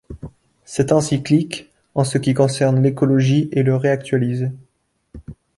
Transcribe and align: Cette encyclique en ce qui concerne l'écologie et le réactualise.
Cette 0.65 0.91
encyclique 0.91 1.69
en 1.93 2.03
ce 2.03 2.17
qui 2.17 2.33
concerne 2.33 2.81
l'écologie 2.81 3.49
et 3.51 3.61
le 3.61 3.75
réactualise. 3.75 4.49